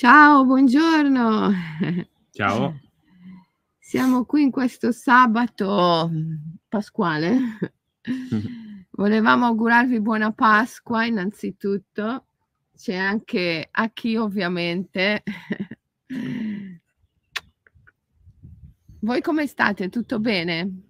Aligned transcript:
Ciao, 0.00 0.46
buongiorno. 0.46 1.52
Ciao. 2.30 2.80
Siamo 3.78 4.24
qui 4.24 4.44
in 4.44 4.50
questo 4.50 4.92
sabato 4.92 6.10
pasquale. 6.66 7.38
Volevamo 8.92 9.44
augurarvi 9.44 10.00
buona 10.00 10.32
Pasqua 10.32 11.04
innanzitutto. 11.04 12.24
C'è 12.74 12.94
anche 12.94 13.68
a 13.70 13.90
chi 13.90 14.16
ovviamente. 14.16 15.22
Voi 19.00 19.20
come 19.20 19.46
state? 19.46 19.90
Tutto 19.90 20.18
bene? 20.18 20.80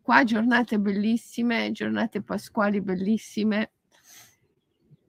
Qua 0.00 0.22
giornate 0.22 0.78
bellissime, 0.78 1.72
giornate 1.72 2.22
pasquali 2.22 2.80
bellissime. 2.80 3.72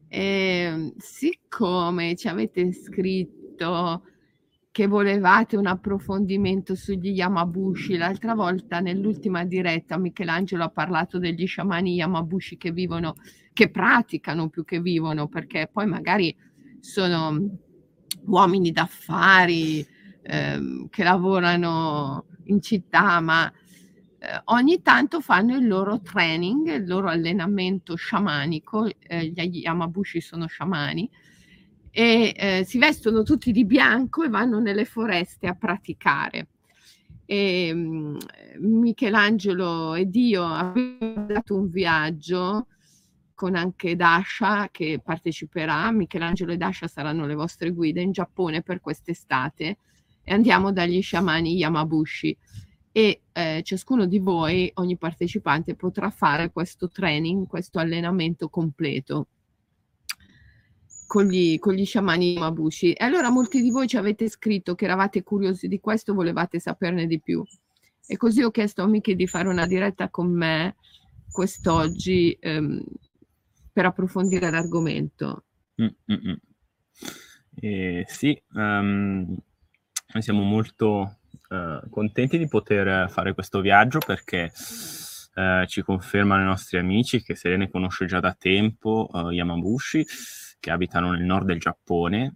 E 0.09 0.21
ehm, 0.21 0.93
siccome 0.97 2.15
ci 2.15 2.27
avete 2.27 2.73
scritto 2.73 4.03
che 4.71 4.87
volevate 4.87 5.55
un 5.55 5.67
approfondimento 5.67 6.73
sugli 6.73 7.09
Yamabushi, 7.09 7.97
l'altra 7.97 8.33
volta 8.33 8.79
nell'ultima 8.79 9.43
diretta 9.43 9.97
Michelangelo 9.97 10.63
ha 10.63 10.69
parlato 10.69 11.19
degli 11.19 11.45
sciamani 11.45 11.93
Yamabushi 11.95 12.57
che 12.57 12.71
vivono, 12.71 13.15
che 13.53 13.69
praticano 13.69 14.49
più 14.49 14.63
che 14.63 14.79
vivono, 14.79 15.27
perché 15.27 15.69
poi 15.71 15.85
magari 15.85 16.35
sono 16.79 17.57
uomini 18.25 18.71
d'affari 18.71 19.85
ehm, 20.23 20.89
che 20.89 21.03
lavorano 21.03 22.25
in 22.45 22.61
città, 22.61 23.19
ma 23.19 23.51
eh, 24.19 24.41
ogni 24.45 24.81
tanto 24.81 25.21
fanno 25.21 25.55
il 25.55 25.65
loro 25.65 26.01
training, 26.01 26.75
il 26.75 26.85
loro 26.87 27.07
allenamento 27.07 27.95
sciamanico, 27.95 28.89
eh, 28.99 29.27
gli 29.27 29.59
Yamabushi 29.59 30.19
sono 30.19 30.45
sciamani, 30.45 31.09
e 31.89 32.33
eh, 32.35 32.63
si 32.65 32.77
vestono 32.77 33.23
tutti 33.23 33.51
di 33.51 33.65
bianco 33.65 34.23
e 34.23 34.29
vanno 34.29 34.59
nelle 34.59 34.85
foreste 34.85 35.47
a 35.47 35.55
praticare. 35.55 36.47
E, 37.25 37.71
um, 37.71 38.17
Michelangelo 38.59 39.93
ed 39.95 40.15
io 40.15 40.43
abbiamo 40.43 41.25
dato 41.27 41.55
un 41.55 41.69
viaggio 41.69 42.67
con 43.33 43.55
anche 43.55 43.95
Dasha 43.95 44.67
che 44.69 44.99
parteciperà. 45.03 45.91
Michelangelo 45.91 46.51
e 46.51 46.57
Dasha 46.57 46.87
saranno 46.87 47.25
le 47.25 47.35
vostre 47.35 47.71
guide 47.71 48.01
in 48.01 48.11
Giappone 48.11 48.63
per 48.63 48.81
quest'estate 48.81 49.77
e 50.23 50.33
andiamo 50.33 50.73
dagli 50.73 51.01
sciamani 51.01 51.55
Yamabushi 51.55 52.37
e 52.91 53.21
eh, 53.31 53.61
ciascuno 53.63 54.05
di 54.05 54.19
voi, 54.19 54.71
ogni 54.75 54.97
partecipante, 54.97 55.75
potrà 55.75 56.09
fare 56.09 56.51
questo 56.51 56.89
training, 56.89 57.47
questo 57.47 57.79
allenamento 57.79 58.49
completo 58.49 59.27
con 61.09 61.25
gli, 61.25 61.57
con 61.57 61.73
gli 61.73 61.85
sciamani 61.85 62.35
Mabushi. 62.35 62.93
E 62.93 63.03
allora 63.03 63.29
molti 63.29 63.61
di 63.61 63.71
voi 63.71 63.87
ci 63.87 63.97
avete 63.97 64.29
scritto 64.29 64.75
che 64.75 64.85
eravate 64.85 65.23
curiosi 65.23 65.67
di 65.67 65.79
questo, 65.79 66.13
volevate 66.13 66.59
saperne 66.59 67.07
di 67.07 67.19
più. 67.19 67.43
E 68.05 68.17
così 68.17 68.41
ho 68.41 68.51
chiesto 68.51 68.83
a 68.83 68.87
Miki 68.87 69.15
di 69.15 69.27
fare 69.27 69.47
una 69.47 69.65
diretta 69.67 70.09
con 70.09 70.31
me 70.31 70.75
quest'oggi 71.31 72.35
ehm, 72.39 72.83
per 73.71 73.85
approfondire 73.85 74.49
l'argomento. 74.49 75.43
Mm-mm. 75.81 76.37
Eh, 77.55 78.05
sì, 78.07 78.39
um, 78.53 79.37
noi 80.13 80.21
siamo 80.21 80.43
molto 80.43 81.18
eh, 81.49 81.79
contenti 81.89 82.37
di 82.37 82.47
poter 82.47 83.09
fare 83.09 83.33
questo 83.33 83.61
viaggio 83.61 83.99
perché 83.99 84.51
uh, 85.35 85.65
ci 85.65 85.81
confermano 85.81 86.41
i 86.41 86.45
nostri 86.45 86.77
amici 86.77 87.21
che 87.21 87.35
Selene 87.35 87.69
conosce 87.69 88.05
già 88.05 88.19
da 88.19 88.35
tempo, 88.37 89.07
uh, 89.11 89.29
Yamabushi, 89.29 90.05
che 90.59 90.71
abitano 90.71 91.11
nel 91.11 91.23
nord 91.23 91.45
del 91.45 91.59
Giappone, 91.59 92.35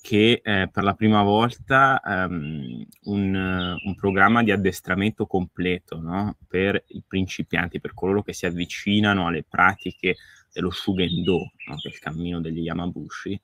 che 0.00 0.40
eh, 0.42 0.68
per 0.72 0.84
la 0.84 0.94
prima 0.94 1.22
volta 1.22 2.00
um, 2.02 2.82
un, 3.04 3.76
un, 3.84 3.94
programma 3.94 4.42
di 4.42 4.50
addestramento 4.52 5.26
completo 5.26 6.00
no? 6.00 6.36
per 6.46 6.82
i 6.88 7.02
principianti, 7.06 7.80
per 7.80 7.92
coloro 7.94 8.22
che 8.22 8.32
si 8.32 8.46
avvicinano 8.46 9.26
alle 9.26 9.44
pratiche 9.46 10.16
dello 10.52 10.70
Shugendo, 10.70 11.52
no? 11.66 11.76
che 11.76 11.88
è 11.88 11.92
il 11.92 11.98
cammino 11.98 12.40
degli 12.40 12.60
Yamabushi, 12.60 13.40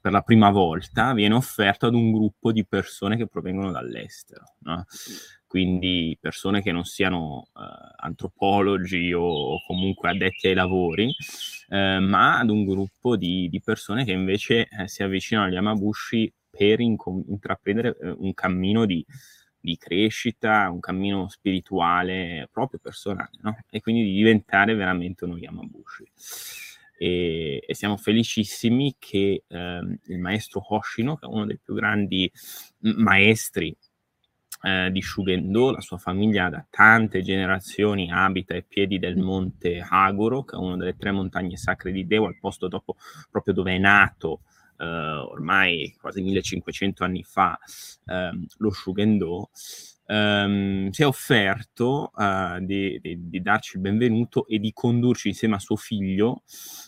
per 0.00 0.12
la 0.12 0.22
prima 0.22 0.50
volta 0.50 1.12
viene 1.14 1.34
offerto 1.34 1.86
ad 1.86 1.94
un 1.94 2.12
gruppo 2.12 2.52
di 2.52 2.66
persone 2.66 3.16
che 3.16 3.26
provengono 3.26 3.70
dall'estero. 3.70 4.54
No? 4.60 4.84
Quindi 5.46 6.18
persone 6.20 6.60
che 6.60 6.72
non 6.72 6.84
siano 6.84 7.48
uh, 7.52 7.60
antropologi 7.96 9.12
o, 9.12 9.62
comunque 9.66 10.10
addetti 10.10 10.48
ai 10.48 10.54
lavori, 10.54 11.06
uh, 11.68 12.00
ma 12.00 12.38
ad 12.38 12.50
un 12.50 12.64
gruppo 12.64 13.16
di, 13.16 13.48
di 13.48 13.60
persone 13.62 14.04
che 14.04 14.12
invece 14.12 14.68
uh, 14.70 14.86
si 14.86 15.02
avvicinano 15.02 15.46
agli 15.46 15.54
Yamabushi 15.54 16.32
per 16.50 16.80
intraprendere 16.80 17.96
un 18.16 18.32
cammino 18.32 18.86
di, 18.86 19.04
di 19.66 19.76
crescita, 19.76 20.70
un 20.70 20.78
cammino 20.78 21.28
spirituale 21.28 22.48
proprio 22.52 22.78
personale, 22.80 23.30
no? 23.40 23.58
E 23.68 23.80
quindi 23.80 24.04
di 24.04 24.12
diventare 24.12 24.74
veramente 24.74 25.24
uno 25.24 25.36
Yamabushi. 25.36 26.08
E, 26.98 27.62
e 27.66 27.74
siamo 27.74 27.96
felicissimi 27.96 28.94
che 28.98 29.42
ehm, 29.44 29.98
il 30.04 30.18
maestro 30.20 30.64
Hoshino, 30.66 31.16
che 31.16 31.26
è 31.26 31.28
uno 31.28 31.46
dei 31.46 31.58
più 31.58 31.74
grandi 31.74 32.30
maestri 32.94 33.76
eh, 34.62 34.90
di 34.92 35.02
Shugendo, 35.02 35.72
la 35.72 35.80
sua 35.80 35.98
famiglia 35.98 36.48
da 36.48 36.64
tante 36.70 37.20
generazioni 37.22 38.10
abita 38.10 38.54
ai 38.54 38.62
piedi 38.62 39.00
del 39.00 39.16
monte 39.16 39.84
Hagoro, 39.86 40.44
che 40.44 40.54
è 40.54 40.58
una 40.60 40.76
delle 40.76 40.96
tre 40.96 41.10
montagne 41.10 41.56
sacre 41.56 41.90
di 41.90 42.06
Dewa, 42.06 42.28
al 42.28 42.38
posto 42.38 42.68
dopo 42.68 42.94
proprio 43.30 43.52
dove 43.52 43.74
è 43.74 43.78
nato 43.78 44.42
eh, 44.78 44.84
ormai 44.84 45.94
quasi 46.00 46.22
1500 46.22 47.04
anni 47.04 47.22
fa 47.22 47.58
ehm, 48.04 48.46
lo 48.58 48.70
Shugendo, 48.70 49.50
ehm, 50.06 50.90
si 50.90 51.02
è 51.02 51.06
offerto 51.06 52.10
uh, 52.14 52.64
di, 52.64 52.98
di, 53.00 53.28
di, 53.28 53.40
darci 53.40 53.76
il 53.76 53.82
benvenuto 53.82 54.46
e 54.46 54.58
di 54.58 54.72
condurci 54.72 55.28
insieme 55.28 55.56
a 55.56 55.58
suo 55.58 55.76
figlio, 55.76 56.42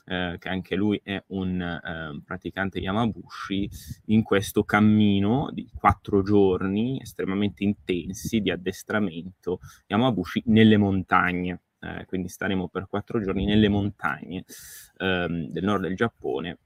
eh, 0.06 0.36
che 0.38 0.48
anche 0.48 0.76
lui 0.76 1.00
è 1.02 1.22
un 1.28 1.60
eh, 1.60 2.22
praticante 2.24 2.78
Yamabushi, 2.78 3.68
in 4.06 4.22
questo 4.22 4.64
cammino 4.64 5.50
di 5.52 5.68
quattro 5.74 6.22
giorni 6.22 7.00
estremamente 7.00 7.64
intensi 7.64 8.40
di 8.40 8.50
addestramento 8.50 9.60
Yamabushi 9.86 10.44
nelle 10.46 10.76
montagne. 10.76 11.62
Eh, 11.80 12.06
quindi 12.06 12.28
staremo 12.28 12.68
per 12.68 12.88
quattro 12.88 13.20
giorni 13.20 13.44
nelle 13.44 13.68
montagne 13.68 14.44
ehm, 14.96 15.46
del 15.48 15.62
nord 15.62 15.82
del 15.82 15.94
Giappone 15.94 16.58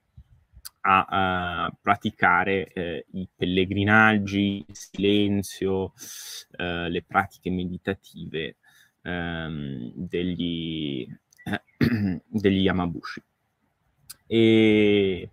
a, 0.82 1.64
a 1.64 1.76
praticare 1.80 2.72
eh, 2.72 3.06
i 3.12 3.28
pellegrinaggi, 3.34 4.64
il 4.66 4.76
silenzio, 4.76 5.92
eh, 6.56 6.88
le 6.88 7.02
pratiche 7.02 7.50
meditative 7.50 8.56
ehm, 9.02 9.92
degli, 9.94 11.06
degli 12.26 12.62
Yamabushi. 12.62 13.22
E 14.26 15.30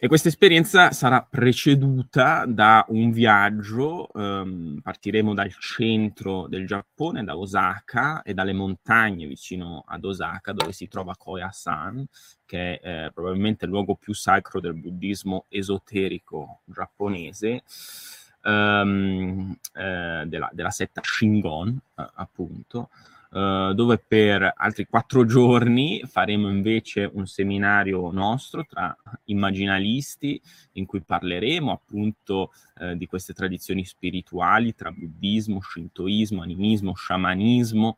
e 0.00 0.06
questa 0.06 0.28
esperienza 0.28 0.92
sarà 0.92 1.26
preceduta 1.28 2.44
da 2.46 2.84
un 2.90 3.10
viaggio, 3.10 4.08
um, 4.12 4.78
partiremo 4.80 5.34
dal 5.34 5.50
centro 5.58 6.46
del 6.46 6.68
Giappone, 6.68 7.24
da 7.24 7.36
Osaka 7.36 8.22
e 8.22 8.32
dalle 8.32 8.52
montagne 8.52 9.26
vicino 9.26 9.82
ad 9.84 10.04
Osaka, 10.04 10.52
dove 10.52 10.70
si 10.70 10.86
trova 10.86 11.16
Koyasan, 11.16 12.06
che 12.46 12.78
è 12.78 13.06
eh, 13.06 13.10
probabilmente 13.12 13.64
il 13.64 13.72
luogo 13.72 13.96
più 13.96 14.14
sacro 14.14 14.60
del 14.60 14.74
buddismo 14.74 15.46
esoterico 15.48 16.60
giapponese, 16.64 17.64
um, 18.44 19.52
eh, 19.74 20.22
della, 20.26 20.48
della, 20.52 20.70
setta 20.70 21.00
Shingon, 21.02 21.76
eh, 21.96 22.08
appunto. 22.14 22.90
Uh, 23.30 23.74
dove 23.74 23.98
per 23.98 24.54
altri 24.56 24.86
quattro 24.86 25.26
giorni 25.26 26.02
faremo 26.06 26.48
invece 26.48 27.10
un 27.12 27.26
seminario 27.26 28.10
nostro 28.10 28.64
tra 28.64 28.96
immaginalisti 29.24 30.40
in 30.72 30.86
cui 30.86 31.02
parleremo 31.02 31.70
appunto 31.70 32.52
uh, 32.78 32.94
di 32.94 33.04
queste 33.06 33.34
tradizioni 33.34 33.84
spirituali 33.84 34.74
tra 34.74 34.90
buddismo, 34.90 35.60
shintoismo, 35.60 36.40
animismo, 36.40 36.94
sciamanismo. 36.94 37.96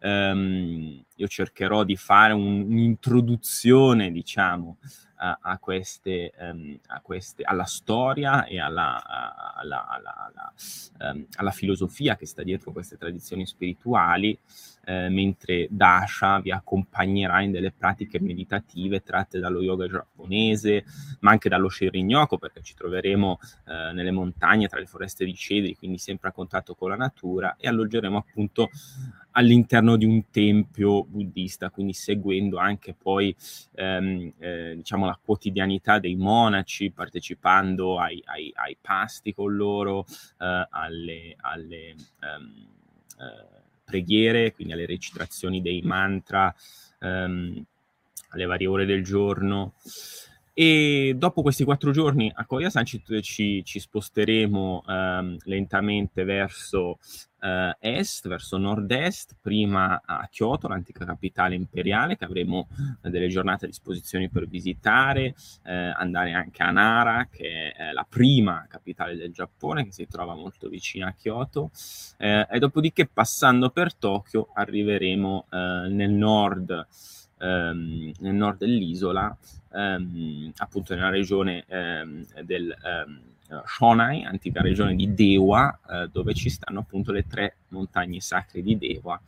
Um, 0.00 1.04
io 1.16 1.28
cercherò 1.28 1.84
di 1.84 1.96
fare 1.96 2.32
un, 2.32 2.62
un'introduzione, 2.62 4.10
diciamo, 4.10 4.78
a, 5.22 5.38
a, 5.40 5.58
queste, 5.58 6.32
um, 6.38 6.76
a, 6.88 7.00
queste, 7.00 7.44
alla 7.44 7.64
storia 7.64 8.44
e 8.44 8.58
alla, 8.58 9.00
alla, 9.54 9.86
alla, 9.86 10.52
um, 11.12 11.26
alla, 11.36 11.50
filosofia 11.52 12.16
che 12.16 12.26
sta 12.26 12.42
dietro 12.42 12.72
queste 12.72 12.96
tradizioni 12.98 13.46
spirituali, 13.46 14.36
eh, 14.84 15.08
mentre 15.08 15.68
Dasha 15.70 16.40
vi 16.40 16.50
accompagnerà 16.50 17.40
in 17.42 17.52
delle 17.52 17.72
pratiche 17.72 18.20
meditative 18.20 19.02
tratte 19.02 19.38
dallo 19.38 19.60
yoga 19.60 19.86
giapponese, 19.86 20.84
ma 21.20 21.30
anche 21.30 21.48
dallo 21.48 21.68
Shirinyoko, 21.68 22.38
perché 22.38 22.62
ci 22.62 22.74
troveremo 22.74 23.38
eh, 23.66 23.92
nelle 23.92 24.10
montagne 24.10 24.68
tra 24.68 24.80
le 24.80 24.86
foreste 24.86 25.24
di 25.24 25.34
cedri, 25.34 25.76
quindi 25.76 25.98
sempre 25.98 26.28
a 26.28 26.32
contatto 26.32 26.74
con 26.74 26.90
la 26.90 26.96
natura, 26.96 27.56
e 27.58 27.68
alloggeremo 27.68 28.16
appunto 28.16 28.70
all'interno 29.32 29.96
di 29.96 30.04
un 30.04 30.30
tempio 30.30 31.04
buddista, 31.04 31.70
quindi 31.70 31.92
seguendo 31.92 32.58
anche 32.58 32.94
poi 32.94 33.34
ehm, 33.74 34.32
eh, 34.38 34.72
diciamo 34.76 35.06
la 35.06 35.18
quotidianità 35.22 35.98
dei 35.98 36.16
monaci, 36.16 36.90
partecipando 36.90 37.98
ai, 37.98 38.20
ai, 38.26 38.52
ai 38.54 38.76
pasti 38.80 39.32
con 39.32 39.54
loro, 39.54 40.04
eh, 40.38 40.66
alle, 40.70 41.34
alle 41.38 41.94
ehm, 42.20 42.66
eh, 43.18 43.61
preghiere, 43.92 44.52
quindi 44.54 44.72
alle 44.72 44.86
recitazioni 44.86 45.60
dei 45.60 45.82
mantra, 45.82 46.54
ehm, 46.98 47.62
alle 48.30 48.44
varie 48.46 48.66
ore 48.66 48.86
del 48.86 49.04
giorno. 49.04 49.74
E 50.54 51.14
dopo 51.16 51.40
questi 51.40 51.64
quattro 51.64 51.92
giorni 51.92 52.30
a 52.34 52.44
Koyasan 52.44 52.84
ci, 52.84 53.02
ci, 53.22 53.64
ci 53.64 53.80
sposteremo 53.80 54.84
ehm, 54.86 55.36
lentamente 55.44 56.24
verso 56.24 56.98
eh, 57.40 57.74
est, 57.80 58.28
verso 58.28 58.58
nord-est, 58.58 59.36
prima 59.40 60.02
a 60.04 60.28
Kyoto, 60.30 60.68
l'antica 60.68 61.06
capitale 61.06 61.54
imperiale, 61.54 62.18
che 62.18 62.26
avremo 62.26 62.68
eh, 63.02 63.08
delle 63.08 63.28
giornate 63.28 63.64
a 63.64 63.68
disposizione 63.68 64.28
per 64.28 64.46
visitare, 64.46 65.34
eh, 65.64 65.72
andare 65.72 66.34
anche 66.34 66.62
a 66.62 66.70
Nara, 66.70 67.28
che 67.30 67.72
è 67.72 67.90
la 67.92 68.06
prima 68.06 68.66
capitale 68.68 69.16
del 69.16 69.32
Giappone, 69.32 69.84
che 69.84 69.92
si 69.92 70.06
trova 70.06 70.34
molto 70.34 70.68
vicina 70.68 71.08
a 71.08 71.14
Kyoto, 71.14 71.70
eh, 72.18 72.46
e 72.50 72.58
dopodiché 72.58 73.06
passando 73.06 73.70
per 73.70 73.94
Tokyo 73.94 74.50
arriveremo 74.52 75.46
eh, 75.50 75.56
nel 75.88 76.10
nord 76.10 76.86
ehm, 77.42 78.12
nel 78.20 78.34
nord 78.34 78.58
dell'isola, 78.58 79.36
ehm, 79.72 80.52
appunto 80.56 80.94
nella 80.94 81.10
regione 81.10 81.64
ehm, 81.66 82.24
del 82.42 82.74
ehm, 82.82 83.20
Shonai, 83.64 84.24
antica 84.24 84.62
regione 84.62 84.94
di 84.94 85.12
Dewa, 85.14 85.78
eh, 85.90 86.08
dove 86.10 86.34
ci 86.34 86.48
stanno 86.48 86.80
appunto 86.80 87.12
le 87.12 87.26
tre 87.26 87.56
montagne 87.68 88.20
sacre 88.20 88.62
di 88.62 88.78
Dewa, 88.78 89.20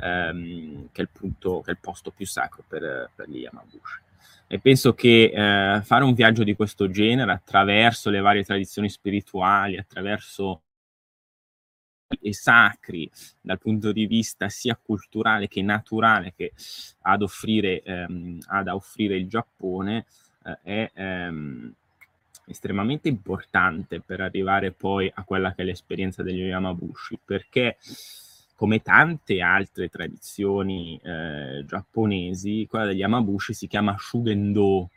ehm, 0.00 0.88
che, 0.92 1.00
è 1.00 1.04
il 1.04 1.10
punto, 1.12 1.60
che 1.60 1.70
è 1.70 1.72
il 1.72 1.80
posto 1.80 2.10
più 2.10 2.26
sacro 2.26 2.64
per, 2.66 3.10
per 3.14 3.28
gli 3.28 3.38
Yamabushi. 3.38 4.00
E 4.46 4.58
penso 4.58 4.94
che 4.94 5.30
eh, 5.32 5.80
fare 5.82 6.04
un 6.04 6.12
viaggio 6.12 6.42
di 6.42 6.56
questo 6.56 6.90
genere 6.90 7.30
attraverso 7.32 8.10
le 8.10 8.20
varie 8.20 8.44
tradizioni 8.44 8.88
spirituali, 8.88 9.78
attraverso 9.78 10.62
e 12.20 12.32
sacri 12.34 13.08
dal 13.40 13.58
punto 13.58 13.92
di 13.92 14.06
vista 14.06 14.48
sia 14.48 14.78
culturale 14.80 15.46
che 15.46 15.62
naturale 15.62 16.32
che 16.36 16.52
ad 17.02 17.22
offrire, 17.22 17.82
ehm, 17.82 18.38
ad 18.46 18.68
offrire 18.68 19.16
il 19.16 19.28
Giappone 19.28 20.06
eh, 20.44 20.58
è 20.62 20.90
ehm, 20.94 21.72
estremamente 22.46 23.08
importante 23.08 24.00
per 24.00 24.20
arrivare 24.20 24.72
poi 24.72 25.10
a 25.14 25.22
quella 25.22 25.54
che 25.54 25.62
è 25.62 25.64
l'esperienza 25.64 26.22
degli 26.22 26.40
Yamabushi, 26.40 27.18
perché 27.24 27.76
come 28.56 28.82
tante 28.82 29.40
altre 29.40 29.88
tradizioni 29.88 31.00
eh, 31.02 31.64
giapponesi, 31.66 32.66
quella 32.68 32.86
degli 32.86 32.98
Yamabushi 32.98 33.54
si 33.54 33.68
chiama 33.68 33.96
Shugendo, 33.98 34.90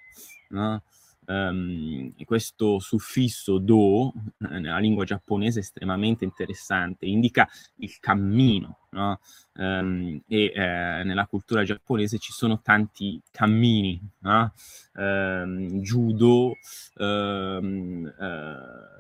no? 0.50 0.82
Um, 1.26 2.14
questo 2.26 2.80
suffisso 2.80 3.58
do 3.58 4.14
eh, 4.50 4.60
nella 4.60 4.80
lingua 4.80 5.06
giapponese 5.06 5.60
è 5.60 5.62
estremamente 5.62 6.24
interessante, 6.24 7.06
indica 7.06 7.48
il 7.78 7.98
cammino, 8.00 8.80
no? 8.90 9.20
um, 9.54 10.22
e 10.28 10.52
eh, 10.54 11.04
nella 11.04 11.26
cultura 11.28 11.64
giapponese 11.64 12.18
ci 12.18 12.32
sono 12.32 12.62
tanti 12.62 13.22
cammini, 13.32 14.00
no? 14.20 14.54
um, 14.96 15.82
judo, 15.82 16.56
uh, 16.96 18.12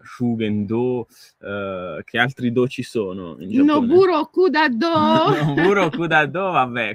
shugendo, 0.03 1.07
uh, 1.39 2.03
che 2.03 2.17
altri 2.17 2.51
do 2.51 2.67
ci 2.67 2.83
sono? 2.83 3.35
Noburo 3.39 4.25
Kudado! 4.27 5.33
Noburo 5.55 5.89
Kudado, 5.89 6.51
vabbè, 6.51 6.93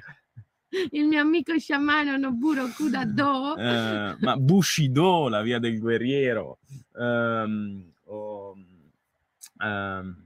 il 0.90 1.06
mio 1.06 1.20
amico 1.20 1.58
sciamano 1.58 2.16
Noburo 2.16 2.68
Kudado. 2.68 3.54
Uh, 3.56 4.16
ma 4.20 4.36
Bushido, 4.36 5.28
la 5.28 5.42
via 5.42 5.58
del 5.58 5.78
guerriero. 5.78 6.58
Um, 6.94 7.92
oh, 8.04 8.54
um, 9.60 10.16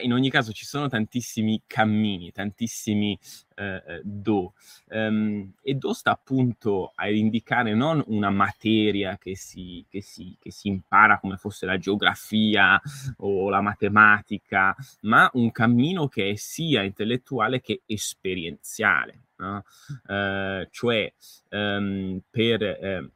in 0.00 0.12
ogni 0.12 0.30
caso 0.30 0.52
ci 0.52 0.64
sono 0.64 0.88
tantissimi 0.88 1.62
cammini, 1.66 2.32
tantissimi 2.32 3.18
eh, 3.54 4.00
do. 4.02 4.54
Um, 4.88 5.52
e 5.62 5.74
do 5.74 5.92
sta 5.92 6.12
appunto 6.12 6.92
a 6.94 7.10
indicare 7.10 7.74
non 7.74 8.02
una 8.06 8.30
materia 8.30 9.18
che 9.18 9.36
si, 9.36 9.84
che, 9.88 10.00
si, 10.00 10.34
che 10.40 10.50
si 10.50 10.68
impara 10.68 11.18
come 11.18 11.36
fosse 11.36 11.66
la 11.66 11.76
geografia 11.76 12.80
o 13.18 13.50
la 13.50 13.60
matematica, 13.60 14.74
ma 15.02 15.28
un 15.34 15.52
cammino 15.52 16.08
che 16.08 16.30
è 16.30 16.34
sia 16.36 16.82
intellettuale 16.82 17.60
che 17.60 17.82
esperienziale 17.84 19.26
no? 19.42 19.64
eh, 20.08 20.68
cioè 20.70 21.12
ehm, 21.48 22.20
per, 22.30 22.62
eh, 22.62 23.10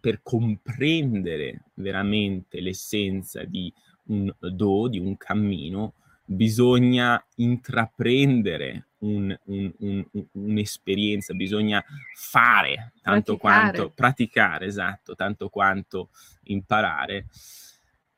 per 0.00 0.20
comprendere 0.22 1.64
veramente 1.74 2.60
l'essenza 2.60 3.44
di 3.44 3.72
un 4.04 4.32
do, 4.38 4.88
di 4.88 4.98
un 4.98 5.16
cammino, 5.16 5.94
bisogna 6.24 7.24
intraprendere 7.36 8.88
un, 8.98 9.36
un, 9.44 9.72
un, 9.78 10.06
un'esperienza, 10.32 11.34
bisogna 11.34 11.84
fare 12.14 12.92
tanto 13.02 13.36
praticare. 13.36 13.70
quanto 13.72 13.92
praticare, 13.94 14.66
esatto, 14.66 15.14
tanto 15.14 15.48
quanto 15.48 16.10
imparare 16.44 17.26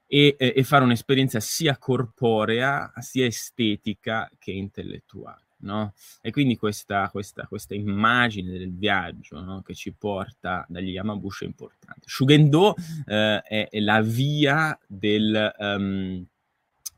e, 0.06 0.36
e 0.38 0.62
fare 0.64 0.84
un'esperienza 0.84 1.40
sia 1.40 1.76
corporea, 1.78 2.92
sia 3.00 3.26
estetica 3.26 4.30
che 4.38 4.52
intellettuale 4.52 5.43
no? 5.64 5.94
E 6.20 6.30
quindi 6.30 6.56
questa, 6.56 7.08
questa, 7.10 7.46
questa 7.46 7.74
immagine 7.74 8.50
del 8.52 8.72
viaggio 8.72 9.40
no? 9.40 9.62
che 9.62 9.74
ci 9.74 9.92
porta 9.92 10.64
dagli 10.68 10.90
Yamabushi 10.90 11.44
è 11.44 11.46
importante. 11.46 12.02
Shugendo 12.04 12.76
eh, 13.06 13.40
è, 13.42 13.68
è, 13.68 13.80
la 13.80 14.00
via 14.00 14.78
del, 14.86 15.54
um, 15.58 16.24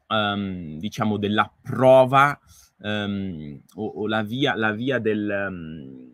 um, 0.08 0.78
diciamo, 0.78 1.16
della 1.16 1.50
prova 1.62 2.38
um, 2.78 3.60
o, 3.74 3.86
o, 3.86 4.06
la 4.06 4.22
via, 4.22 4.54
la 4.54 4.72
via 4.72 4.98
del... 4.98 6.04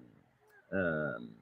Uh, 0.69 1.41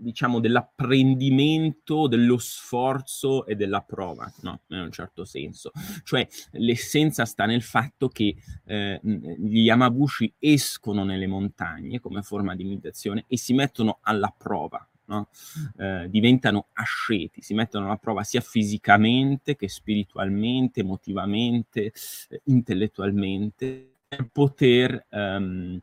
diciamo, 0.00 0.40
dell'apprendimento, 0.40 2.06
dello 2.06 2.38
sforzo 2.38 3.46
e 3.46 3.54
della 3.54 3.82
prova, 3.82 4.32
no, 4.40 4.60
in 4.68 4.80
un 4.80 4.90
certo 4.90 5.24
senso. 5.24 5.72
Cioè, 6.02 6.26
l'essenza 6.52 7.24
sta 7.24 7.44
nel 7.46 7.62
fatto 7.62 8.08
che 8.08 8.34
eh, 8.64 9.00
gli 9.02 9.60
Yamabushi 9.60 10.34
escono 10.38 11.04
nelle 11.04 11.26
montagne 11.26 12.00
come 12.00 12.22
forma 12.22 12.54
di 12.54 12.64
meditazione 12.64 13.24
e 13.28 13.36
si 13.36 13.52
mettono 13.52 13.98
alla 14.02 14.34
prova, 14.36 14.86
no? 15.06 15.28
eh, 15.76 16.06
diventano 16.08 16.68
asceti, 16.72 17.42
si 17.42 17.54
mettono 17.54 17.86
alla 17.86 17.96
prova 17.96 18.22
sia 18.22 18.40
fisicamente 18.40 19.56
che 19.56 19.68
spiritualmente, 19.68 20.80
emotivamente, 20.80 21.92
eh, 22.28 22.40
intellettualmente, 22.44 23.88
per 24.08 24.28
poter 24.32 25.06
ehm, 25.08 25.80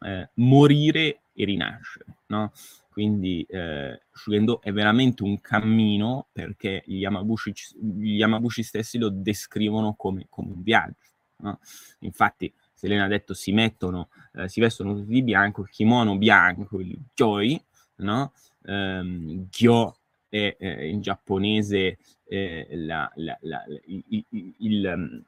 eh, 0.00 0.28
morire 0.34 1.20
e 1.32 1.44
rinascere. 1.44 2.16
No? 2.26 2.52
Quindi 2.98 3.46
eh, 3.48 4.06
Shugendo 4.10 4.60
è 4.60 4.72
veramente 4.72 5.22
un 5.22 5.40
cammino 5.40 6.30
perché 6.32 6.82
gli 6.84 6.96
Yamabushi, 6.96 7.54
gli 7.80 8.16
Yamabushi 8.16 8.64
stessi 8.64 8.98
lo 8.98 9.08
descrivono 9.08 9.94
come, 9.94 10.26
come 10.28 10.50
un 10.50 10.62
viaggio. 10.64 11.06
No? 11.36 11.60
Infatti, 12.00 12.52
Selena 12.74 13.04
ha 13.04 13.06
detto 13.06 13.34
si 13.34 13.52
mettono, 13.52 14.08
eh, 14.32 14.48
si 14.48 14.58
vestono 14.58 14.96
tutti 14.96 15.12
di 15.12 15.22
bianco, 15.22 15.60
il 15.60 15.68
kimono 15.68 16.18
bianco, 16.18 16.80
il 16.80 16.98
gyoi, 17.14 17.64
no? 17.98 18.32
Um, 18.62 19.46
gyo 19.48 19.98
è 20.28 20.56
eh, 20.58 20.88
in 20.88 21.00
giapponese 21.00 21.98
eh, 22.24 22.66
la, 22.72 23.08
la, 23.14 23.38
la, 23.42 23.64
il, 23.84 24.24
il, 24.30 24.54
il 24.58 25.24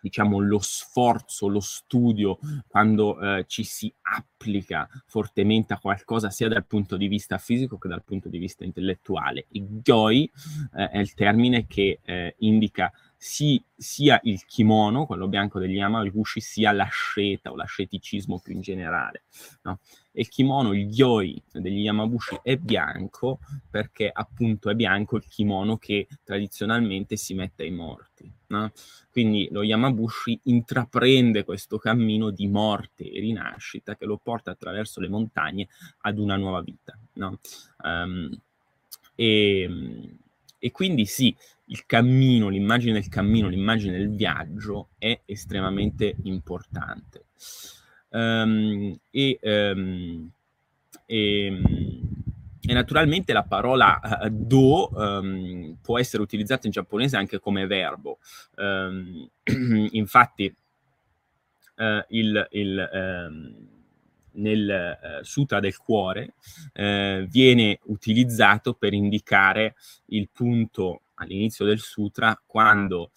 diciamo, 0.00 0.38
lo 0.38 0.58
sforzo, 0.60 1.48
lo 1.48 1.60
studio, 1.60 2.38
quando 2.66 3.20
eh, 3.20 3.44
ci 3.46 3.64
si 3.64 3.92
applica 4.02 4.88
fortemente 5.06 5.72
a 5.72 5.78
qualcosa 5.78 6.30
sia 6.30 6.48
dal 6.48 6.66
punto 6.66 6.96
di 6.96 7.08
vista 7.08 7.38
fisico 7.38 7.78
che 7.78 7.88
dal 7.88 8.04
punto 8.04 8.28
di 8.28 8.38
vista 8.38 8.64
intellettuale. 8.64 9.46
Il 9.50 9.66
gyoi 9.82 10.30
eh, 10.74 10.88
è 10.90 10.98
il 10.98 11.14
termine 11.14 11.66
che 11.66 12.00
eh, 12.02 12.34
indica 12.38 12.92
si, 13.22 13.62
sia 13.76 14.18
il 14.22 14.44
kimono, 14.46 15.04
quello 15.04 15.28
bianco 15.28 15.58
degli 15.58 15.76
Yamabushi, 15.76 16.40
sia 16.40 16.72
l'asceta 16.72 17.50
o 17.50 17.56
l'asceticismo 17.56 18.40
più 18.40 18.54
in 18.54 18.62
generale. 18.62 19.24
No? 19.62 19.78
E 20.12 20.22
il 20.22 20.28
kimono, 20.28 20.72
il 20.72 20.88
gyoi 20.88 21.40
degli 21.52 21.82
Yamabushi 21.82 22.40
è 22.42 22.56
bianco 22.56 23.38
perché 23.70 24.10
appunto 24.12 24.68
è 24.68 24.74
bianco 24.74 25.16
il 25.16 25.24
kimono 25.28 25.76
che 25.76 26.08
tradizionalmente 26.24 27.16
si 27.16 27.34
mette 27.34 27.62
ai 27.62 27.70
morti. 27.70 28.30
No? 28.48 28.72
Quindi 29.10 29.48
lo 29.52 29.62
Yamabushi 29.62 30.40
intraprende 30.44 31.44
questo 31.44 31.78
cammino 31.78 32.30
di 32.30 32.48
morte 32.48 33.08
e 33.08 33.20
rinascita 33.20 33.96
che 33.96 34.06
lo 34.06 34.18
porta 34.18 34.50
attraverso 34.50 35.00
le 35.00 35.08
montagne 35.08 35.68
ad 36.00 36.18
una 36.18 36.36
nuova 36.36 36.60
vita. 36.60 36.98
No? 37.14 37.38
Um, 37.84 38.36
e, 39.14 40.18
e 40.58 40.70
quindi 40.72 41.06
sì, 41.06 41.34
il 41.66 41.86
cammino, 41.86 42.48
l'immagine 42.48 42.94
del 42.94 43.08
cammino, 43.08 43.48
l'immagine 43.48 43.96
del 43.96 44.10
viaggio 44.10 44.88
è 44.98 45.20
estremamente 45.24 46.16
importante. 46.24 47.26
Um, 48.10 48.98
e, 49.10 49.38
um, 49.42 50.30
e, 51.06 51.62
e, 52.60 52.72
naturalmente 52.72 53.32
la 53.32 53.44
parola 53.44 54.00
uh, 54.02 54.28
do 54.28 54.90
um, 54.92 55.76
può 55.80 55.98
essere 55.98 56.22
utilizzata 56.22 56.66
in 56.66 56.72
giapponese 56.72 57.16
anche 57.16 57.38
come 57.38 57.66
verbo. 57.66 58.18
infatti, 59.92 60.54
uh, 61.76 62.04
il, 62.08 62.48
il 62.50 62.88
nel 64.32 64.70
eh, 64.70 65.20
Sutra 65.22 65.60
del 65.60 65.76
cuore 65.76 66.34
eh, 66.72 67.26
viene 67.28 67.80
utilizzato 67.84 68.74
per 68.74 68.92
indicare 68.92 69.74
il 70.06 70.28
punto 70.30 71.02
all'inizio 71.14 71.64
del 71.64 71.80
sutra 71.80 72.40
quando 72.46 73.10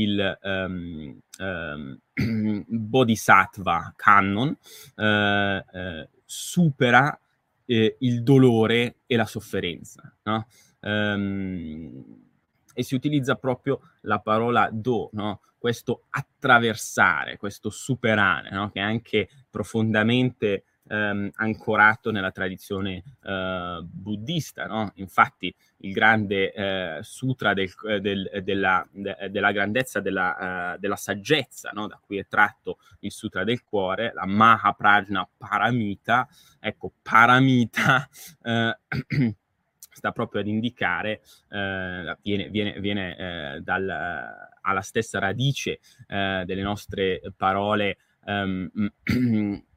il 0.00 0.38
um, 0.42 1.18
um, 1.38 1.98
Bodhisattva 2.66 3.92
Kannon 3.96 4.56
eh, 4.96 5.64
eh, 5.72 6.08
supera 6.24 7.18
eh, 7.64 7.96
il 8.00 8.22
dolore 8.22 8.96
e 9.06 9.16
la 9.16 9.26
sofferenza. 9.26 10.14
No? 10.22 10.46
Um, 10.80 12.26
e 12.72 12.82
si 12.84 12.94
utilizza 12.94 13.34
proprio 13.34 13.80
la 14.02 14.20
parola 14.20 14.68
do, 14.72 15.10
no? 15.12 15.40
questo 15.58 16.04
attraversare, 16.10 17.36
questo 17.36 17.70
superare, 17.70 18.50
no? 18.50 18.70
che 18.70 18.78
è 18.80 18.82
anche 18.82 19.28
profondamente 19.50 20.64
ehm, 20.88 21.30
ancorato 21.34 22.10
nella 22.10 22.30
tradizione 22.30 23.02
eh, 23.22 23.80
buddista. 23.82 24.66
No? 24.66 24.90
Infatti 24.96 25.54
il 25.78 25.92
grande 25.92 26.52
eh, 26.52 26.98
sutra 27.02 27.54
del, 27.54 27.72
eh, 27.88 28.00
del, 28.00 28.40
della, 28.42 28.86
de, 28.90 29.28
della, 29.30 29.52
grandezza 29.52 30.00
della, 30.00 30.74
uh, 30.74 30.78
della 30.78 30.96
saggezza, 30.96 31.70
no? 31.72 31.86
da 31.86 32.00
cui 32.04 32.18
è 32.18 32.26
tratto 32.26 32.78
il 33.00 33.12
sutra 33.12 33.44
del 33.44 33.62
cuore, 33.62 34.12
la 34.14 34.26
Mahaprajna 34.26 35.28
Paramita, 35.36 36.26
ecco, 36.58 36.92
Paramita... 37.02 38.08
Eh, 38.42 38.78
sta 39.98 40.12
proprio 40.12 40.40
ad 40.40 40.46
indicare, 40.46 41.22
eh, 41.50 42.16
viene, 42.22 42.48
viene, 42.50 42.80
viene 42.80 43.16
eh, 43.16 43.60
dal, 43.62 43.88
alla 44.60 44.80
stessa 44.80 45.18
radice 45.18 45.80
eh, 46.06 46.44
delle 46.46 46.62
nostre 46.62 47.20
parole 47.36 47.98
um, 48.24 48.70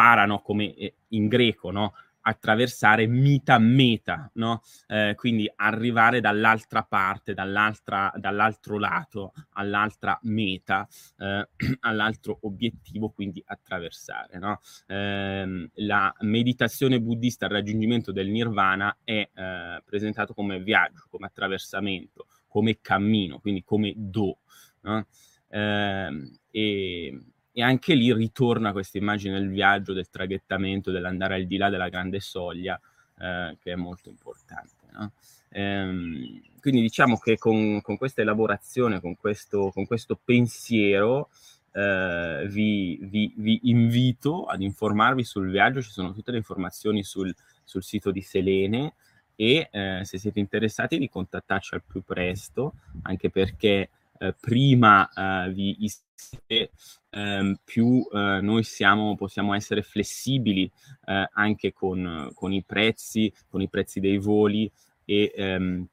parano 0.00 0.40
come 0.40 0.74
eh, 0.76 0.94
in 1.08 1.28
greco, 1.28 1.70
no? 1.70 1.92
attraversare 2.22 3.06
mita 3.06 3.58
meta, 3.58 4.30
no? 4.34 4.62
Eh, 4.86 5.14
quindi 5.14 5.50
arrivare 5.56 6.20
dall'altra 6.20 6.82
parte, 6.82 7.34
dall'altra, 7.34 8.10
dall'altro 8.16 8.78
lato, 8.78 9.32
all'altra 9.52 10.18
meta, 10.22 10.86
eh, 11.18 11.48
all'altro 11.80 12.38
obiettivo, 12.42 13.10
quindi 13.10 13.42
attraversare. 13.44 14.38
No? 14.38 14.58
Eh, 14.86 15.70
la 15.74 16.14
meditazione 16.20 16.98
buddista 17.00 17.44
al 17.44 17.52
raggiungimento 17.52 18.10
del 18.10 18.28
nirvana 18.28 18.98
è 19.04 19.28
eh, 19.34 19.82
presentato 19.84 20.32
come 20.32 20.60
viaggio, 20.60 21.06
come 21.10 21.26
attraversamento, 21.26 22.26
come 22.48 22.78
cammino, 22.80 23.38
quindi 23.38 23.62
come 23.64 23.92
do. 23.96 24.38
No? 24.82 25.06
Ehm, 25.48 26.38
e 26.50 27.18
e 27.52 27.62
anche 27.62 27.94
lì 27.94 28.12
ritorna 28.12 28.72
questa 28.72 28.98
immagine 28.98 29.38
del 29.38 29.48
viaggio, 29.48 29.92
del 29.92 30.10
traghettamento, 30.10 30.90
dell'andare 30.90 31.34
al 31.34 31.46
di 31.46 31.56
là 31.56 31.68
della 31.68 31.88
grande 31.88 32.20
soglia, 32.20 32.80
eh, 33.18 33.56
che 33.60 33.72
è 33.72 33.76
molto 33.76 34.08
importante. 34.08 34.86
No? 34.92 35.12
Ehm, 35.50 36.40
quindi 36.60 36.80
diciamo 36.80 37.18
che 37.18 37.38
con, 37.38 37.80
con, 37.80 37.96
questa 37.96 38.20
elaborazione, 38.22 39.00
con 39.00 39.16
questo, 39.16 39.70
con 39.72 39.86
questo 39.86 40.18
pensiero, 40.22 41.30
eh, 41.72 42.46
vi, 42.48 42.98
vi, 43.02 43.32
vi, 43.36 43.60
invito 43.64 44.44
ad 44.44 44.60
informarvi 44.60 45.24
sul 45.24 45.50
viaggio, 45.50 45.82
ci 45.82 45.90
sono 45.90 46.12
tutte 46.12 46.30
le 46.30 46.36
informazioni 46.38 47.02
sul, 47.02 47.34
sul 47.64 47.82
sito 47.82 48.10
di 48.10 48.22
Selene 48.22 48.94
e 49.34 49.68
eh, 49.70 50.00
se 50.04 50.18
siete 50.18 50.38
interessati 50.38 50.98
di 50.98 51.08
contattarci 51.08 51.74
al 51.74 51.82
più 51.82 52.02
presto, 52.02 52.74
anche 53.02 53.30
perché 53.30 53.88
eh, 54.20 54.34
prima 54.38 55.08
eh, 55.08 55.50
vi 55.50 55.76
iscrivete, 55.80 56.72
ehm, 57.10 57.58
più 57.64 58.06
eh, 58.12 58.40
noi 58.42 58.62
siamo, 58.62 59.16
possiamo 59.16 59.54
essere 59.54 59.82
flessibili 59.82 60.70
eh, 61.06 61.28
anche 61.32 61.72
con, 61.72 62.30
con, 62.34 62.52
i 62.52 62.62
prezzi, 62.62 63.32
con 63.48 63.62
i 63.62 63.68
prezzi 63.68 63.98
dei 63.98 64.18
voli 64.18 64.70
e, 65.06 65.32
ehm, 65.34 65.86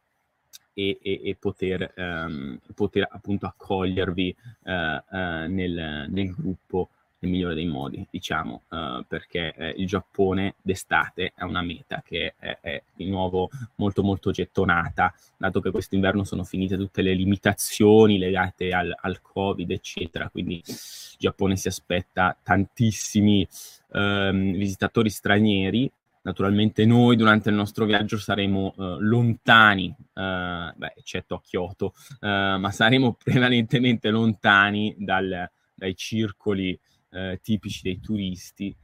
e, 0.74 1.00
e, 1.02 1.36
poter, 1.40 1.92
ehm, 1.96 2.60
poter, 2.76 3.08
appunto 3.10 3.48
accogliervi 3.48 4.36
eh, 4.64 5.02
nel, 5.48 6.06
nel 6.10 6.36
gruppo 6.36 6.90
nel 7.20 7.32
migliore 7.32 7.56
dei 7.56 7.66
modi, 7.66 8.06
diciamo, 8.10 8.64
uh, 8.70 9.04
perché 9.08 9.54
eh, 9.56 9.74
il 9.78 9.88
Giappone 9.88 10.56
d'estate 10.62 11.34
è 11.36 11.44
una 11.44 11.62
meta 11.62 12.04
che 12.06 12.36
è, 12.38 12.58
è, 12.62 12.84
di 12.94 13.10
nuovo 13.10 13.50
molto 13.76 14.04
molto 14.04 14.32
gettonata, 14.32 15.14
dato 15.36 15.60
che 15.60 15.72
quest'inverno 15.72 16.24
sono 16.24 16.44
finite 16.44 16.78
tutte 16.78 17.02
le 17.02 17.14
limitazioni 17.14 18.20
legate 18.20 18.70
al, 18.70 18.96
al 18.96 19.22
Covid, 19.22 19.70
eccetera, 19.72 20.30
quindi 20.30 20.62
il 20.66 20.76
Giappone 21.18 21.56
si 21.56 21.68
aspetta 21.68 22.38
tantissimi 22.42 23.48
um, 23.94 24.52
visitatori 24.54 25.10
stranieri. 25.10 25.92
Naturalmente 26.22 26.86
noi 26.86 27.16
durante 27.16 27.50
il 27.50 27.56
nostro 27.56 27.86
viaggio 27.86 28.18
saremo 28.18 28.74
uh, 28.76 28.98
lontani, 29.00 29.88
uh, 29.88 30.74
beh, 30.76 30.94
eccetto 30.98 31.36
a 31.36 31.42
Kyoto, 31.42 31.94
ma 32.20 32.70
saremo 32.70 33.14
prevalentemente 33.24 34.10
lontani 34.10 34.94
dal, 34.98 35.50
dai 35.74 35.96
circoli 35.96 36.78
eh, 37.10 37.40
tipici 37.42 37.82
dei 37.84 38.00
turisti, 38.00 38.76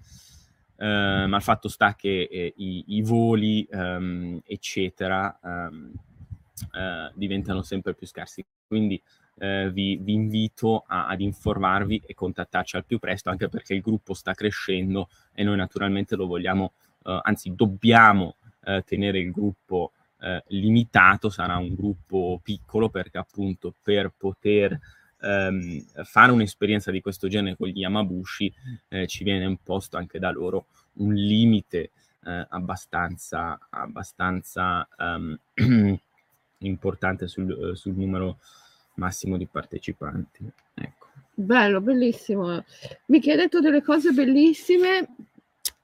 eh, 0.77 1.25
ma 1.27 1.37
il 1.37 1.41
fatto 1.41 1.67
sta 1.67 1.95
che 1.95 2.27
eh, 2.29 2.53
i, 2.57 2.83
i, 2.87 3.01
voli, 3.01 3.67
ehm, 3.69 4.41
eccetera, 4.45 5.39
ehm, 5.41 5.91
eh, 6.73 7.11
diventano 7.13 7.61
sempre 7.61 7.93
più 7.93 8.07
scarsi. 8.07 8.45
Quindi 8.67 9.01
eh, 9.37 9.69
vi, 9.71 9.97
vi, 9.97 10.13
invito 10.13 10.83
a, 10.87 11.07
ad 11.07 11.21
informarvi 11.21 12.03
e 12.05 12.13
contattarci 12.13 12.75
al 12.75 12.85
più 12.85 12.99
presto, 12.99 13.29
anche 13.29 13.49
perché 13.49 13.73
il 13.73 13.81
gruppo 13.81 14.13
sta 14.13 14.33
crescendo 14.33 15.09
e 15.33 15.43
noi 15.43 15.57
naturalmente 15.57 16.15
lo 16.15 16.27
vogliamo, 16.27 16.73
eh, 17.05 17.19
anzi 17.23 17.53
dobbiamo 17.55 18.35
tenere 18.85 19.19
il 19.19 19.29
gruppo 19.29 19.91
limitato, 20.47 21.29
sarà 21.29 21.57
un 21.57 21.75
gruppo 21.75 22.39
piccolo 22.41 22.87
perché 22.87 23.17
appunto 23.17 23.73
per 23.83 24.13
poter 24.15 24.79
ehm, 25.23 25.85
fare 26.03 26.31
un'esperienza 26.31 26.91
di 26.91 27.01
questo 27.01 27.27
genere 27.27 27.55
con 27.55 27.69
gli 27.69 27.79
Yamabushi 27.79 28.53
eh, 28.89 29.07
ci 29.07 29.23
viene 29.23 29.45
imposto 29.45 29.97
anche 29.97 30.19
da 30.19 30.29
loro 30.31 30.67
un 30.95 31.13
limite 31.13 31.91
eh, 32.25 32.45
abbastanza, 32.49 33.57
abbastanza 33.69 34.87
um, 34.97 35.37
importante 36.59 37.27
sul, 37.27 37.71
eh, 37.71 37.75
sul, 37.75 37.93
numero 37.95 38.37
massimo 38.95 39.37
di 39.37 39.47
partecipanti. 39.47 40.49
Ecco. 40.73 41.07
Bello, 41.33 41.81
bellissimo. 41.81 42.63
Mi 43.07 43.21
hai 43.25 43.35
detto 43.35 43.59
delle 43.59 43.81
cose 43.81 44.11
bellissime. 44.11 45.15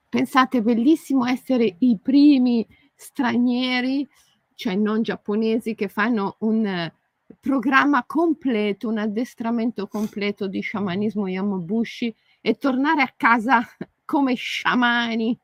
Pensate, 0.08 0.62
bellissimo 0.62 1.25
essere 1.25 1.75
i 1.79 1.98
primi 2.01 2.65
stranieri, 2.96 4.08
cioè 4.55 4.75
non 4.75 5.01
giapponesi, 5.01 5.75
che 5.75 5.88
fanno 5.88 6.36
un 6.39 6.91
programma 7.39 8.03
completo, 8.05 8.88
un 8.88 8.98
addestramento 8.98 9.88
completo 9.88 10.48
di 10.48 10.62
sciamanismo 10.62 11.27
Yamabushi 11.27 12.13
e 12.41 12.55
tornare 12.55 13.01
a 13.01 13.13
casa 13.15 13.62
come 14.05 14.33
sciamani 14.33 15.38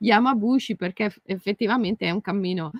Yamabushi 0.00 0.76
perché 0.76 1.14
effettivamente 1.24 2.06
è 2.06 2.10
un 2.10 2.20
cammino 2.20 2.72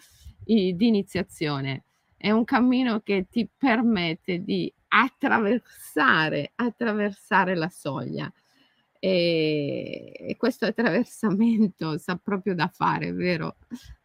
di 0.44 0.74
iniziazione, 0.78 1.84
è 2.16 2.30
un 2.30 2.44
cammino 2.44 3.00
che 3.00 3.26
ti 3.30 3.46
permette 3.54 4.42
di 4.42 4.72
attraversare, 4.88 6.52
attraversare 6.54 7.54
la 7.54 7.68
soglia. 7.68 8.32
E, 9.00 10.12
e, 10.18 10.36
questo 10.36 10.66
attraversamento 10.66 11.98
sa 11.98 12.16
proprio 12.16 12.54
da 12.54 12.68
fare, 12.68 13.12
vero? 13.12 13.56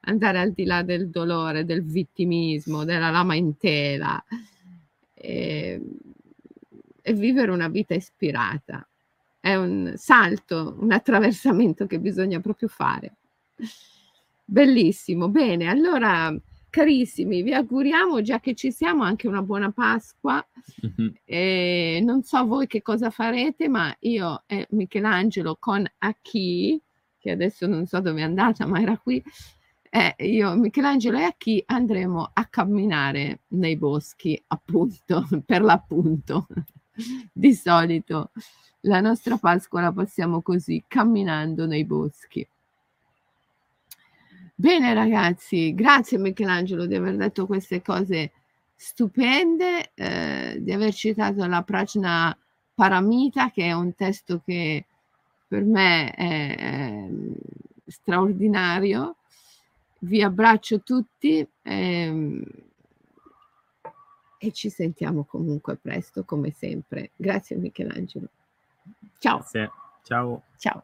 Andare 0.02 0.40
al 0.40 0.52
di 0.52 0.66
là 0.66 0.84
del 0.84 1.10
dolore, 1.10 1.66
del 1.66 1.84
vittimismo, 1.84 2.84
della 2.84 3.10
lamentela 3.10 4.24
e, 5.14 5.82
e 7.02 7.14
vivere 7.14 7.52
una 7.52 7.70
vita 7.70 7.96
ispirata. 7.96 8.88
È 9.40 9.56
un 9.56 9.94
salto, 9.96 10.78
un 10.80 10.92
attraversamento 10.92 11.88
che 11.88 12.00
bisogna 12.00 12.40
proprio 12.40 12.68
fare. 12.68 13.16
Bellissimo, 14.46 15.30
bene, 15.30 15.68
allora 15.68 16.34
carissimi, 16.74 17.44
vi 17.44 17.54
auguriamo 17.54 18.24
già 18.24 18.40
che 18.40 18.56
ci 18.56 18.72
siamo 18.72 19.04
anche 19.04 19.28
una 19.28 19.44
buona 19.44 19.72
Pasqua. 19.72 20.44
Mm-hmm. 20.84 21.14
E 21.24 22.02
non 22.04 22.24
so 22.24 22.44
voi 22.48 22.66
che 22.66 22.82
cosa 22.82 23.12
farete, 23.12 23.68
ma 23.68 23.96
io 24.00 24.42
e 24.48 24.66
Michelangelo 24.72 25.56
con 25.60 25.86
Aki, 26.00 26.82
che 27.20 27.30
adesso 27.30 27.68
non 27.68 27.86
so 27.86 28.00
dove 28.00 28.22
è 28.22 28.24
andata, 28.24 28.66
ma 28.66 28.82
era 28.82 28.98
qui, 28.98 29.24
eh, 29.92 30.16
io, 30.26 30.56
Michelangelo 30.56 31.20
e 31.20 31.26
Aki 31.26 31.64
andremo 31.68 32.32
a 32.34 32.46
camminare 32.46 33.42
nei 33.50 33.78
boschi, 33.78 34.42
appunto, 34.48 35.28
per 35.46 35.62
l'appunto. 35.62 36.48
Di 37.32 37.54
solito 37.54 38.32
la 38.82 39.00
nostra 39.00 39.38
Pasqua 39.38 39.82
la 39.82 39.92
passiamo 39.92 40.42
così, 40.42 40.84
camminando 40.88 41.68
nei 41.68 41.86
boschi. 41.86 42.48
Bene 44.64 44.94
ragazzi, 44.94 45.74
grazie 45.74 46.18
Michelangelo 46.18 46.86
di 46.86 46.96
aver 46.96 47.18
detto 47.18 47.46
queste 47.46 47.82
cose 47.82 48.32
stupende, 48.74 49.92
eh, 49.94 50.56
di 50.62 50.72
aver 50.72 50.94
citato 50.94 51.46
la 51.48 51.64
Prajna 51.64 52.34
Paramita, 52.74 53.52
che 53.52 53.66
è 53.66 53.74
un 53.74 53.94
testo 53.94 54.42
che 54.46 54.86
per 55.50 55.66
me 55.66 56.14
è, 56.14 56.56
è 56.56 57.10
straordinario. 57.88 59.18
Vi 60.00 60.24
abbraccio 60.24 60.80
tutti 60.80 61.40
e, 61.40 61.50
ehm, 61.62 62.44
e 64.38 64.52
ci 64.54 64.70
sentiamo 64.70 65.26
comunque 65.26 65.76
presto, 65.76 66.24
come 66.24 66.52
sempre. 66.52 67.12
Grazie 67.18 67.58
Michelangelo. 67.58 68.30
Ciao. 69.20 69.40
Grazie. 69.40 69.72
Ciao. 70.04 70.44
Ciao. 70.56 70.84